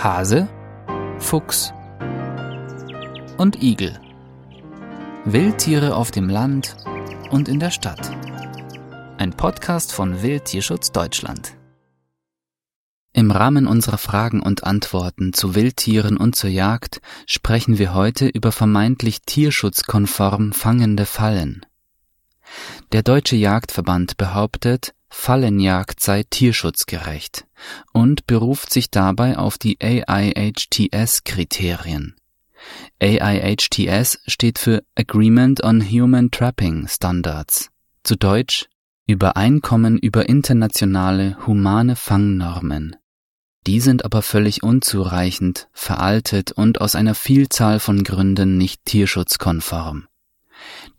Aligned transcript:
Hase, 0.00 0.48
Fuchs 1.18 1.72
und 3.36 3.60
Igel. 3.60 3.98
Wildtiere 5.24 5.96
auf 5.96 6.12
dem 6.12 6.28
Land 6.28 6.76
und 7.30 7.48
in 7.48 7.58
der 7.58 7.72
Stadt. 7.72 8.08
Ein 9.16 9.32
Podcast 9.32 9.92
von 9.92 10.22
Wildtierschutz 10.22 10.92
Deutschland. 10.92 11.56
Im 13.12 13.32
Rahmen 13.32 13.66
unserer 13.66 13.98
Fragen 13.98 14.40
und 14.40 14.62
Antworten 14.62 15.32
zu 15.32 15.56
Wildtieren 15.56 16.16
und 16.16 16.36
zur 16.36 16.50
Jagd 16.50 17.00
sprechen 17.26 17.78
wir 17.78 17.92
heute 17.92 18.28
über 18.28 18.52
vermeintlich 18.52 19.22
tierschutzkonform 19.22 20.52
fangende 20.52 21.06
Fallen. 21.06 21.66
Der 22.92 23.02
Deutsche 23.02 23.34
Jagdverband 23.34 24.16
behauptet, 24.16 24.94
Fallenjagd 25.10 26.00
sei 26.00 26.24
tierschutzgerecht 26.28 27.46
und 27.92 28.26
beruft 28.26 28.72
sich 28.72 28.90
dabei 28.90 29.38
auf 29.38 29.58
die 29.58 29.78
AIHTS-Kriterien. 29.80 32.16
AIHTS 33.00 34.18
steht 34.26 34.58
für 34.58 34.82
Agreement 34.94 35.62
on 35.62 35.82
Human 35.82 36.30
Trapping 36.30 36.88
Standards, 36.88 37.70
zu 38.02 38.16
Deutsch 38.16 38.66
Übereinkommen 39.06 39.96
über 39.96 40.28
internationale 40.28 41.38
humane 41.46 41.96
Fangnormen. 41.96 42.94
Die 43.66 43.80
sind 43.80 44.04
aber 44.04 44.20
völlig 44.20 44.62
unzureichend, 44.62 45.70
veraltet 45.72 46.52
und 46.52 46.82
aus 46.82 46.94
einer 46.94 47.14
Vielzahl 47.14 47.80
von 47.80 48.04
Gründen 48.04 48.58
nicht 48.58 48.84
tierschutzkonform. 48.84 50.07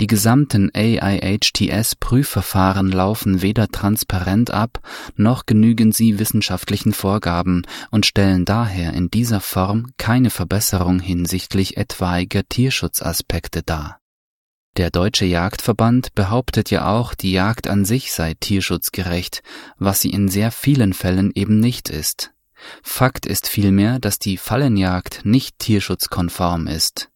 Die 0.00 0.06
gesamten 0.06 0.70
AIHTS-Prüfverfahren 0.74 2.92
laufen 2.92 3.42
weder 3.42 3.68
transparent 3.68 4.50
ab, 4.50 4.80
noch 5.16 5.46
genügen 5.46 5.92
sie 5.92 6.18
wissenschaftlichen 6.18 6.92
Vorgaben 6.92 7.62
und 7.90 8.04
stellen 8.06 8.44
daher 8.44 8.92
in 8.92 9.10
dieser 9.10 9.40
Form 9.40 9.92
keine 9.96 10.30
Verbesserung 10.30 11.00
hinsichtlich 11.00 11.76
etwaiger 11.76 12.42
Tierschutzaspekte 12.48 13.62
dar. 13.62 14.00
Der 14.76 14.90
Deutsche 14.90 15.24
Jagdverband 15.24 16.14
behauptet 16.14 16.70
ja 16.70 16.86
auch, 16.86 17.14
die 17.14 17.32
Jagd 17.32 17.66
an 17.66 17.84
sich 17.84 18.12
sei 18.12 18.34
tierschutzgerecht, 18.38 19.42
was 19.76 20.00
sie 20.00 20.10
in 20.10 20.28
sehr 20.28 20.52
vielen 20.52 20.92
Fällen 20.92 21.32
eben 21.34 21.58
nicht 21.58 21.88
ist. 21.88 22.30
Fakt 22.82 23.26
ist 23.26 23.48
vielmehr, 23.48 23.98
dass 23.98 24.20
die 24.20 24.36
Fallenjagd 24.36 25.24
nicht 25.24 25.58
tierschutzkonform 25.58 26.68
ist. 26.68 27.10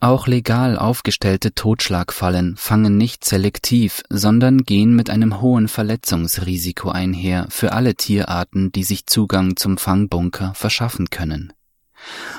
Auch 0.00 0.26
legal 0.26 0.76
aufgestellte 0.76 1.54
Totschlagfallen 1.54 2.56
fangen 2.56 2.96
nicht 2.96 3.24
selektiv, 3.24 4.02
sondern 4.08 4.64
gehen 4.64 4.96
mit 4.96 5.10
einem 5.10 5.40
hohen 5.40 5.68
Verletzungsrisiko 5.68 6.90
einher 6.90 7.46
für 7.50 7.72
alle 7.72 7.94
Tierarten, 7.94 8.72
die 8.72 8.84
sich 8.84 9.06
Zugang 9.06 9.56
zum 9.56 9.78
Fangbunker 9.78 10.54
verschaffen 10.54 11.10
können. 11.10 11.52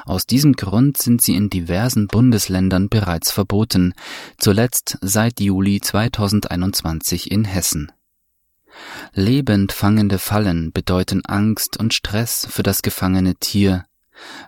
Aus 0.05 0.25
diesem 0.25 0.53
Grund 0.53 0.97
sind 0.97 1.21
sie 1.21 1.35
in 1.35 1.49
diversen 1.49 2.07
Bundesländern 2.07 2.89
bereits 2.89 3.31
verboten, 3.31 3.93
zuletzt 4.37 4.97
seit 5.01 5.39
Juli 5.39 5.79
2021 5.79 7.31
in 7.31 7.45
Hessen. 7.45 7.91
Lebend 9.13 9.71
fangende 9.71 10.19
Fallen 10.19 10.71
bedeuten 10.71 11.23
Angst 11.25 11.77
und 11.77 11.93
Stress 11.93 12.47
für 12.49 12.63
das 12.63 12.81
gefangene 12.81 13.35
Tier, 13.35 13.85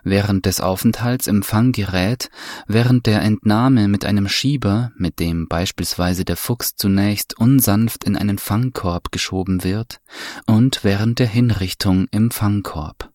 Während 0.04 0.46
des 0.46 0.60
Aufenthalts 0.60 1.26
im 1.26 1.42
Fanggerät, 1.42 2.30
während 2.66 3.06
der 3.06 3.22
Entnahme 3.22 3.88
mit 3.88 4.04
einem 4.04 4.28
Schieber, 4.28 4.92
mit 4.96 5.18
dem 5.18 5.48
beispielsweise 5.48 6.24
der 6.24 6.36
Fuchs 6.36 6.76
zunächst 6.76 7.38
unsanft 7.38 8.04
in 8.04 8.16
einen 8.16 8.38
Fangkorb 8.38 9.12
geschoben 9.12 9.64
wird, 9.64 10.00
und 10.46 10.84
während 10.84 11.18
der 11.18 11.26
Hinrichtung 11.26 12.06
im 12.10 12.30
Fangkorb. 12.30 13.10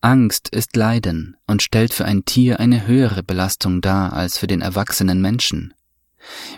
Angst 0.00 0.50
ist 0.50 0.76
Leiden 0.76 1.36
und 1.46 1.62
stellt 1.62 1.94
für 1.94 2.04
ein 2.04 2.26
Tier 2.26 2.60
eine 2.60 2.86
höhere 2.86 3.22
Belastung 3.22 3.80
dar 3.80 4.12
als 4.12 4.36
für 4.36 4.46
den 4.46 4.60
erwachsenen 4.60 5.22
Menschen. 5.22 5.72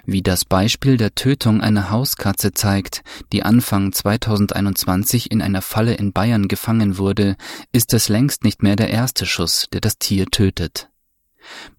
Wie 0.04 0.22
das 0.22 0.44
Beispiel 0.44 0.96
der 0.96 1.14
Tötung 1.14 1.60
einer 1.60 1.90
Hauskatze 1.90 2.52
zeigt, 2.52 3.02
die 3.32 3.42
Anfang 3.42 3.92
2021 3.92 5.30
in 5.30 5.42
einer 5.42 5.62
Falle 5.62 5.94
in 5.94 6.12
Bayern 6.12 6.48
gefangen 6.48 6.98
wurde, 6.98 7.36
ist 7.72 7.92
es 7.94 8.08
längst 8.08 8.44
nicht 8.44 8.62
mehr 8.62 8.76
der 8.76 8.90
erste 8.90 9.26
Schuss, 9.26 9.66
der 9.72 9.80
das 9.80 9.98
Tier 9.98 10.26
tötet. 10.26 10.88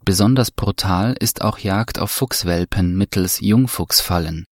Besonders 0.06 0.52
brutal 0.52 1.16
ist 1.20 1.42
auch 1.42 1.60
Jagd 1.60 2.00
auf 2.00 2.12
Fuchswelpen 2.12 2.98
mittels 2.98 3.40
Jungfuchsfallen. 3.42 4.46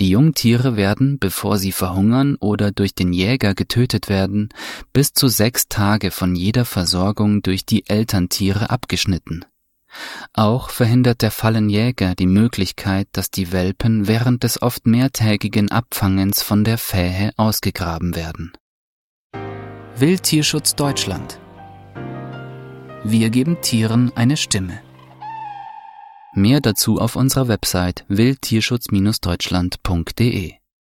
Die 0.00 0.10
Jungtiere 0.10 0.76
werden, 0.76 1.18
bevor 1.20 1.56
sie 1.58 1.70
verhungern 1.70 2.36
oder 2.36 2.72
durch 2.72 2.94
den 2.94 3.12
Jäger 3.12 3.54
getötet 3.54 4.08
werden, 4.08 4.48
bis 4.92 5.12
zu 5.12 5.28
sechs 5.28 5.68
Tage 5.68 6.10
von 6.10 6.34
jeder 6.34 6.64
Versorgung 6.64 7.42
durch 7.42 7.64
die 7.64 7.88
Elterntiere 7.88 8.70
abgeschnitten. 8.70 9.44
Auch 10.32 10.70
verhindert 10.70 11.20
der 11.22 11.30
Fallenjäger 11.30 12.14
die 12.14 12.26
Möglichkeit, 12.26 13.08
dass 13.12 13.30
die 13.30 13.52
Welpen 13.52 14.08
während 14.08 14.44
des 14.44 14.62
oft 14.62 14.86
mehrtägigen 14.86 15.70
Abfangens 15.70 16.42
von 16.42 16.64
der 16.64 16.78
Fähe 16.78 17.32
ausgegraben 17.36 18.14
werden. 18.14 18.52
Wildtierschutz 19.96 20.74
Deutschland 20.74 21.38
Wir 23.04 23.28
geben 23.30 23.60
Tieren 23.60 24.12
eine 24.14 24.36
Stimme. 24.36 24.80
Mehr 26.34 26.60
dazu 26.60 26.98
auf 26.98 27.16
unserer 27.16 27.48
Website 27.48 28.04
wildtierschutz-deutschland.de 28.08 30.61